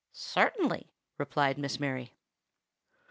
[0.13, 2.15] "Certainly," replied Miss Mary.